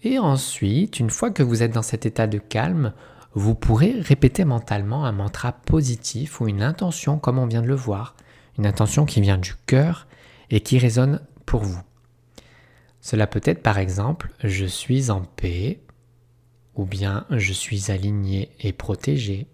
Et 0.02 0.18
ensuite, 0.18 0.98
une 0.98 1.10
fois 1.10 1.30
que 1.30 1.42
vous 1.42 1.62
êtes 1.62 1.72
dans 1.72 1.82
cet 1.82 2.06
état 2.06 2.26
de 2.26 2.38
calme, 2.38 2.92
vous 3.34 3.54
pourrez 3.54 3.92
répéter 4.00 4.44
mentalement 4.44 5.04
un 5.04 5.12
mantra 5.12 5.52
positif 5.52 6.40
ou 6.40 6.48
une 6.48 6.62
intention 6.62 7.18
comme 7.18 7.38
on 7.38 7.46
vient 7.46 7.62
de 7.62 7.68
le 7.68 7.74
voir, 7.74 8.14
une 8.58 8.66
intention 8.66 9.06
qui 9.06 9.20
vient 9.20 9.38
du 9.38 9.54
cœur 9.66 10.06
et 10.50 10.60
qui 10.60 10.78
résonne 10.78 11.20
pour 11.46 11.62
vous. 11.62 11.80
Cela 13.00 13.26
peut 13.26 13.42
être 13.44 13.62
par 13.62 13.78
exemple 13.78 14.30
je 14.42 14.64
suis 14.64 15.10
en 15.10 15.22
paix, 15.22 15.80
ou 16.74 16.86
bien 16.86 17.26
je 17.30 17.52
suis 17.52 17.90
aligné 17.90 18.50
et 18.60 18.72
protégé, 18.72 19.46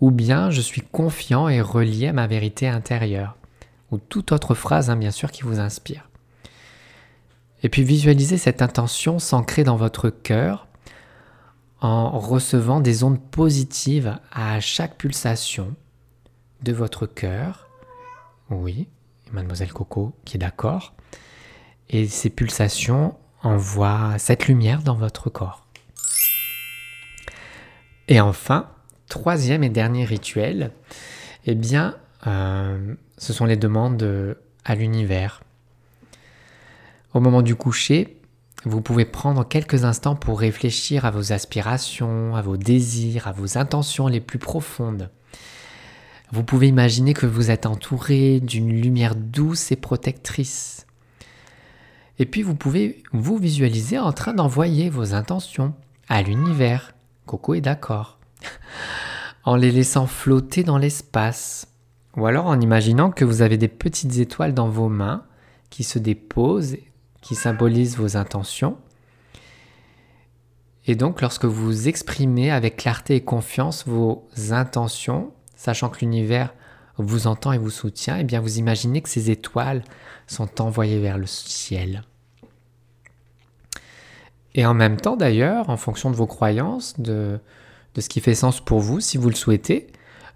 ou 0.00 0.10
bien 0.10 0.50
je 0.50 0.60
suis 0.60 0.82
confiant 0.82 1.48
et 1.48 1.60
relié 1.60 2.08
à 2.08 2.12
ma 2.12 2.26
vérité 2.26 2.68
intérieure, 2.68 3.36
ou 3.90 3.98
toute 3.98 4.32
autre 4.32 4.54
phrase 4.54 4.90
hein, 4.90 4.96
bien 4.96 5.10
sûr 5.10 5.30
qui 5.30 5.42
vous 5.42 5.60
inspire. 5.60 6.08
Et 7.62 7.68
puis 7.68 7.82
visualisez 7.82 8.38
cette 8.38 8.62
intention 8.62 9.18
s'ancrer 9.18 9.64
dans 9.64 9.76
votre 9.76 10.10
cœur 10.10 10.66
en 11.80 12.18
recevant 12.18 12.80
des 12.80 13.04
ondes 13.04 13.20
positives 13.20 14.18
à 14.32 14.60
chaque 14.60 14.96
pulsation 14.96 15.74
de 16.62 16.72
votre 16.72 17.06
cœur. 17.06 17.68
Oui, 18.50 18.88
mademoiselle 19.32 19.72
Coco 19.72 20.14
qui 20.24 20.36
est 20.36 20.40
d'accord. 20.40 20.94
Et 21.88 22.06
ces 22.06 22.30
pulsations 22.30 23.14
envoient 23.42 24.18
cette 24.18 24.46
lumière 24.46 24.82
dans 24.82 24.94
votre 24.94 25.30
corps. 25.30 25.66
Et 28.08 28.20
enfin, 28.20 28.68
troisième 29.08 29.64
et 29.64 29.70
dernier 29.70 30.04
rituel, 30.04 30.72
eh 31.46 31.54
bien, 31.54 31.96
euh, 32.26 32.94
ce 33.20 33.34
sont 33.34 33.44
les 33.44 33.56
demandes 33.56 34.36
à 34.64 34.74
l'univers. 34.74 35.42
Au 37.12 37.20
moment 37.20 37.42
du 37.42 37.54
coucher, 37.54 38.16
vous 38.64 38.80
pouvez 38.80 39.04
prendre 39.04 39.46
quelques 39.46 39.84
instants 39.84 40.16
pour 40.16 40.40
réfléchir 40.40 41.04
à 41.04 41.10
vos 41.10 41.32
aspirations, 41.32 42.34
à 42.34 42.40
vos 42.40 42.56
désirs, 42.56 43.28
à 43.28 43.32
vos 43.32 43.58
intentions 43.58 44.06
les 44.06 44.20
plus 44.20 44.38
profondes. 44.38 45.10
Vous 46.32 46.44
pouvez 46.44 46.68
imaginer 46.68 47.12
que 47.12 47.26
vous 47.26 47.50
êtes 47.50 47.66
entouré 47.66 48.40
d'une 48.40 48.72
lumière 48.72 49.14
douce 49.14 49.70
et 49.70 49.76
protectrice. 49.76 50.86
Et 52.18 52.24
puis 52.24 52.42
vous 52.42 52.54
pouvez 52.54 53.02
vous 53.12 53.36
visualiser 53.36 53.98
en 53.98 54.12
train 54.12 54.32
d'envoyer 54.32 54.88
vos 54.88 55.14
intentions 55.14 55.74
à 56.08 56.22
l'univers, 56.22 56.94
Coco 57.26 57.54
est 57.54 57.60
d'accord. 57.60 58.18
en 59.44 59.56
les 59.56 59.72
laissant 59.72 60.06
flotter 60.06 60.64
dans 60.64 60.78
l'espace. 60.78 61.69
Ou 62.16 62.26
alors 62.26 62.46
en 62.46 62.60
imaginant 62.60 63.10
que 63.10 63.24
vous 63.24 63.42
avez 63.42 63.56
des 63.56 63.68
petites 63.68 64.18
étoiles 64.18 64.54
dans 64.54 64.68
vos 64.68 64.88
mains 64.88 65.24
qui 65.70 65.84
se 65.84 65.98
déposent, 65.98 66.76
qui 67.20 67.34
symbolisent 67.34 67.96
vos 67.96 68.16
intentions. 68.16 68.78
Et 70.86 70.96
donc 70.96 71.20
lorsque 71.20 71.44
vous 71.44 71.88
exprimez 71.88 72.50
avec 72.50 72.76
clarté 72.76 73.16
et 73.16 73.20
confiance 73.20 73.86
vos 73.86 74.28
intentions, 74.50 75.32
sachant 75.54 75.88
que 75.88 76.00
l'univers 76.00 76.52
vous 76.98 77.26
entend 77.26 77.52
et 77.52 77.58
vous 77.58 77.70
soutient, 77.70 78.16
et 78.16 78.20
eh 78.20 78.24
bien 78.24 78.40
vous 78.40 78.58
imaginez 78.58 79.00
que 79.00 79.08
ces 79.08 79.30
étoiles 79.30 79.84
sont 80.26 80.60
envoyées 80.60 81.00
vers 81.00 81.18
le 81.18 81.26
ciel. 81.26 82.02
Et 84.54 84.66
en 84.66 84.74
même 84.74 84.96
temps, 84.96 85.16
d'ailleurs, 85.16 85.70
en 85.70 85.76
fonction 85.76 86.10
de 86.10 86.16
vos 86.16 86.26
croyances, 86.26 86.98
de, 86.98 87.38
de 87.94 88.00
ce 88.00 88.08
qui 88.08 88.20
fait 88.20 88.34
sens 88.34 88.60
pour 88.60 88.80
vous, 88.80 89.00
si 89.00 89.16
vous 89.16 89.28
le 89.28 89.36
souhaitez, 89.36 89.92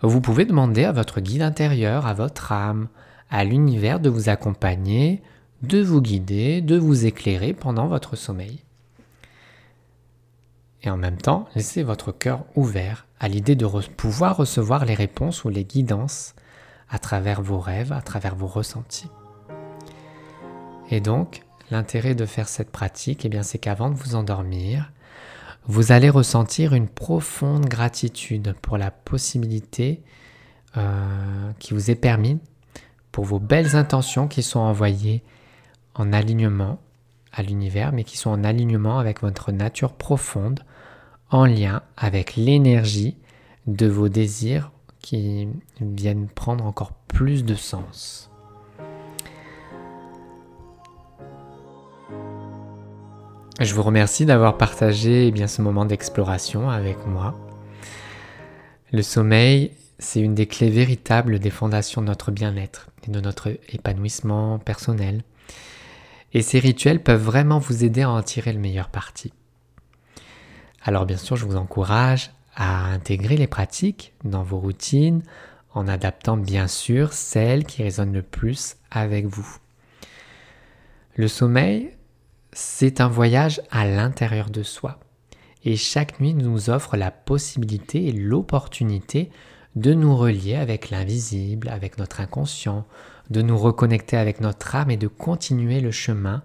vous 0.08 0.20
pouvez 0.20 0.44
demander 0.44 0.84
à 0.84 0.92
votre 0.92 1.20
guide 1.20 1.42
intérieur, 1.42 2.06
à 2.06 2.14
votre 2.14 2.52
âme, 2.52 2.88
à 3.30 3.44
l'univers 3.44 4.00
de 4.00 4.08
vous 4.08 4.28
accompagner, 4.28 5.22
de 5.62 5.82
vous 5.82 6.00
guider, 6.00 6.60
de 6.60 6.76
vous 6.76 7.06
éclairer 7.06 7.52
pendant 7.52 7.86
votre 7.86 8.16
sommeil. 8.16 8.60
Et 10.82 10.90
en 10.90 10.96
même 10.96 11.16
temps, 11.16 11.48
laissez 11.54 11.82
votre 11.82 12.12
cœur 12.12 12.44
ouvert 12.54 13.06
à 13.18 13.28
l'idée 13.28 13.56
de 13.56 13.66
pouvoir 13.96 14.36
recevoir 14.36 14.84
les 14.84 14.94
réponses 14.94 15.44
ou 15.44 15.48
les 15.48 15.64
guidances 15.64 16.34
à 16.90 16.98
travers 16.98 17.40
vos 17.40 17.58
rêves, 17.58 17.92
à 17.92 18.02
travers 18.02 18.36
vos 18.36 18.46
ressentis. 18.46 19.08
Et 20.90 21.00
donc, 21.00 21.44
L'intérêt 21.70 22.14
de 22.14 22.26
faire 22.26 22.48
cette 22.48 22.70
pratique, 22.70 23.24
eh 23.24 23.42
c'est 23.42 23.58
qu'avant 23.58 23.90
de 23.90 23.94
vous 23.94 24.14
endormir, 24.14 24.92
vous 25.66 25.92
allez 25.92 26.10
ressentir 26.10 26.74
une 26.74 26.88
profonde 26.88 27.66
gratitude 27.66 28.54
pour 28.60 28.76
la 28.76 28.90
possibilité 28.90 30.02
euh, 30.76 31.50
qui 31.58 31.72
vous 31.72 31.90
est 31.90 31.94
permise, 31.94 32.38
pour 33.12 33.24
vos 33.24 33.38
belles 33.38 33.76
intentions 33.76 34.28
qui 34.28 34.42
sont 34.42 34.60
envoyées 34.60 35.22
en 35.94 36.12
alignement 36.12 36.80
à 37.32 37.42
l'univers, 37.42 37.92
mais 37.92 38.04
qui 38.04 38.16
sont 38.16 38.30
en 38.30 38.44
alignement 38.44 38.98
avec 38.98 39.20
votre 39.20 39.52
nature 39.52 39.92
profonde, 39.92 40.60
en 41.30 41.46
lien 41.46 41.82
avec 41.96 42.36
l'énergie 42.36 43.16
de 43.66 43.86
vos 43.86 44.08
désirs 44.08 44.70
qui 45.00 45.48
viennent 45.80 46.28
prendre 46.28 46.64
encore 46.64 46.92
plus 46.92 47.44
de 47.44 47.54
sens. 47.54 48.30
Je 53.60 53.72
vous 53.72 53.84
remercie 53.84 54.26
d'avoir 54.26 54.58
partagé 54.58 55.28
eh 55.28 55.30
bien, 55.30 55.46
ce 55.46 55.62
moment 55.62 55.84
d'exploration 55.84 56.70
avec 56.70 57.06
moi. 57.06 57.38
Le 58.90 59.00
sommeil, 59.00 59.70
c'est 60.00 60.20
une 60.20 60.34
des 60.34 60.46
clés 60.46 60.70
véritables 60.70 61.38
des 61.38 61.50
fondations 61.50 62.02
de 62.02 62.08
notre 62.08 62.32
bien-être 62.32 62.90
et 63.06 63.12
de 63.12 63.20
notre 63.20 63.56
épanouissement 63.68 64.58
personnel. 64.58 65.22
Et 66.32 66.42
ces 66.42 66.58
rituels 66.58 67.00
peuvent 67.00 67.22
vraiment 67.22 67.60
vous 67.60 67.84
aider 67.84 68.02
à 68.02 68.10
en 68.10 68.22
tirer 68.22 68.52
le 68.52 68.58
meilleur 68.58 68.88
parti. 68.88 69.32
Alors 70.82 71.06
bien 71.06 71.16
sûr, 71.16 71.36
je 71.36 71.46
vous 71.46 71.56
encourage 71.56 72.32
à 72.56 72.86
intégrer 72.86 73.36
les 73.36 73.46
pratiques 73.46 74.14
dans 74.24 74.42
vos 74.42 74.58
routines 74.58 75.22
en 75.74 75.86
adaptant 75.86 76.36
bien 76.36 76.66
sûr 76.66 77.12
celles 77.12 77.64
qui 77.64 77.84
résonnent 77.84 78.12
le 78.12 78.22
plus 78.22 78.76
avec 78.90 79.26
vous. 79.26 79.58
Le 81.16 81.28
sommeil, 81.28 81.93
c'est 82.54 83.00
un 83.00 83.08
voyage 83.08 83.60
à 83.70 83.84
l'intérieur 83.84 84.48
de 84.48 84.62
soi. 84.62 85.00
Et 85.64 85.76
chaque 85.76 86.20
nuit 86.20 86.34
nous 86.34 86.70
offre 86.70 86.96
la 86.96 87.10
possibilité 87.10 88.06
et 88.06 88.12
l'opportunité 88.12 89.30
de 89.76 89.92
nous 89.92 90.16
relier 90.16 90.54
avec 90.54 90.90
l'invisible, 90.90 91.68
avec 91.68 91.98
notre 91.98 92.20
inconscient, 92.20 92.86
de 93.30 93.42
nous 93.42 93.58
reconnecter 93.58 94.16
avec 94.16 94.40
notre 94.40 94.76
âme 94.76 94.90
et 94.90 94.96
de 94.96 95.08
continuer 95.08 95.80
le 95.80 95.90
chemin 95.90 96.42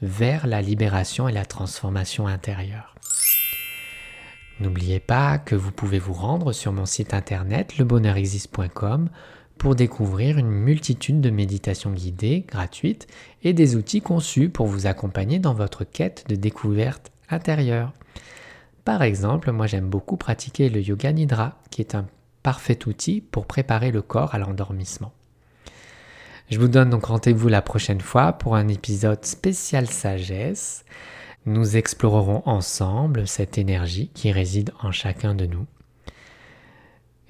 vers 0.00 0.46
la 0.46 0.62
libération 0.62 1.28
et 1.28 1.32
la 1.32 1.44
transformation 1.44 2.26
intérieure. 2.26 2.94
N'oubliez 4.60 5.00
pas 5.00 5.38
que 5.38 5.54
vous 5.54 5.72
pouvez 5.72 5.98
vous 5.98 6.12
rendre 6.12 6.52
sur 6.52 6.72
mon 6.72 6.86
site 6.86 7.12
internet 7.12 7.76
lebonheurexiste.com 7.76 9.10
pour 9.60 9.74
découvrir 9.74 10.38
une 10.38 10.48
multitude 10.48 11.20
de 11.20 11.28
méditations 11.28 11.92
guidées 11.92 12.46
gratuites 12.48 13.06
et 13.42 13.52
des 13.52 13.76
outils 13.76 14.00
conçus 14.00 14.48
pour 14.48 14.66
vous 14.66 14.86
accompagner 14.86 15.38
dans 15.38 15.52
votre 15.52 15.84
quête 15.84 16.24
de 16.30 16.34
découverte 16.34 17.12
intérieure. 17.28 17.92
Par 18.86 19.02
exemple, 19.02 19.52
moi 19.52 19.66
j'aime 19.66 19.90
beaucoup 19.90 20.16
pratiquer 20.16 20.70
le 20.70 20.80
yoga 20.80 21.12
nidra, 21.12 21.58
qui 21.70 21.82
est 21.82 21.94
un 21.94 22.06
parfait 22.42 22.78
outil 22.86 23.20
pour 23.20 23.44
préparer 23.44 23.90
le 23.90 24.00
corps 24.00 24.34
à 24.34 24.38
l'endormissement. 24.38 25.12
Je 26.50 26.58
vous 26.58 26.68
donne 26.68 26.88
donc 26.88 27.04
rendez-vous 27.04 27.48
la 27.48 27.60
prochaine 27.60 28.00
fois 28.00 28.32
pour 28.32 28.56
un 28.56 28.66
épisode 28.66 29.26
spécial 29.26 29.88
sagesse. 29.88 30.86
Nous 31.44 31.76
explorerons 31.76 32.42
ensemble 32.46 33.28
cette 33.28 33.58
énergie 33.58 34.08
qui 34.14 34.32
réside 34.32 34.72
en 34.80 34.90
chacun 34.90 35.34
de 35.34 35.44
nous 35.44 35.66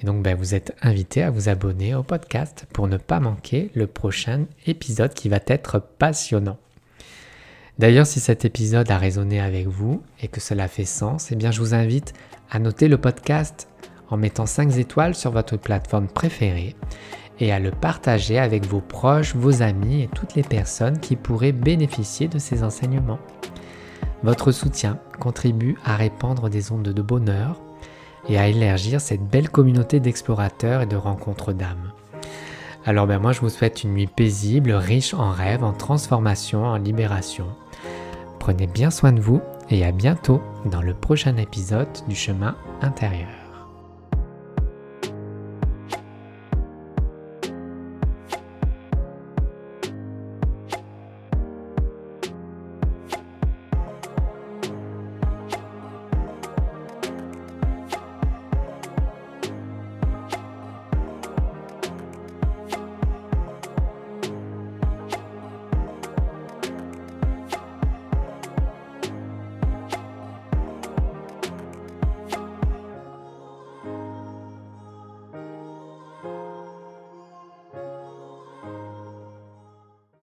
et 0.00 0.06
donc 0.06 0.22
ben, 0.22 0.34
vous 0.34 0.54
êtes 0.54 0.74
invité 0.82 1.22
à 1.22 1.30
vous 1.30 1.48
abonner 1.48 1.94
au 1.94 2.02
podcast 2.02 2.66
pour 2.72 2.88
ne 2.88 2.96
pas 2.96 3.20
manquer 3.20 3.70
le 3.74 3.86
prochain 3.86 4.46
épisode 4.66 5.14
qui 5.14 5.28
va 5.28 5.38
être 5.46 5.78
passionnant. 5.78 6.58
D'ailleurs, 7.78 8.06
si 8.06 8.20
cet 8.20 8.44
épisode 8.44 8.90
a 8.90 8.98
résonné 8.98 9.40
avec 9.40 9.66
vous 9.66 10.02
et 10.22 10.28
que 10.28 10.40
cela 10.40 10.68
fait 10.68 10.84
sens, 10.84 11.32
eh 11.32 11.36
bien 11.36 11.50
je 11.50 11.60
vous 11.60 11.74
invite 11.74 12.14
à 12.50 12.58
noter 12.58 12.88
le 12.88 12.98
podcast 12.98 13.68
en 14.08 14.16
mettant 14.16 14.46
5 14.46 14.76
étoiles 14.76 15.14
sur 15.14 15.30
votre 15.30 15.56
plateforme 15.56 16.08
préférée 16.08 16.76
et 17.38 17.52
à 17.52 17.58
le 17.58 17.70
partager 17.70 18.38
avec 18.38 18.66
vos 18.66 18.80
proches, 18.80 19.34
vos 19.34 19.62
amis 19.62 20.02
et 20.02 20.08
toutes 20.08 20.34
les 20.34 20.42
personnes 20.42 21.00
qui 21.00 21.16
pourraient 21.16 21.52
bénéficier 21.52 22.28
de 22.28 22.38
ces 22.38 22.62
enseignements. 22.62 23.20
Votre 24.22 24.52
soutien 24.52 24.98
contribue 25.18 25.76
à 25.84 25.96
répandre 25.96 26.50
des 26.50 26.72
ondes 26.72 26.82
de 26.82 27.02
bonheur 27.02 27.62
et 28.30 28.38
à 28.38 28.48
élargir 28.48 29.00
cette 29.00 29.28
belle 29.28 29.50
communauté 29.50 30.00
d'explorateurs 30.00 30.82
et 30.82 30.86
de 30.86 30.96
rencontres 30.96 31.52
d'âmes. 31.52 31.92
Alors 32.86 33.06
ben 33.06 33.18
moi 33.18 33.32
je 33.32 33.40
vous 33.40 33.50
souhaite 33.50 33.84
une 33.84 33.92
nuit 33.92 34.06
paisible, 34.06 34.72
riche 34.72 35.12
en 35.12 35.30
rêves, 35.30 35.64
en 35.64 35.72
transformation, 35.72 36.64
en 36.64 36.76
libération. 36.76 37.46
Prenez 38.38 38.66
bien 38.66 38.90
soin 38.90 39.12
de 39.12 39.20
vous 39.20 39.42
et 39.68 39.84
à 39.84 39.92
bientôt 39.92 40.40
dans 40.64 40.80
le 40.80 40.94
prochain 40.94 41.36
épisode 41.36 41.88
du 42.08 42.14
chemin 42.14 42.56
intérieur. 42.80 43.49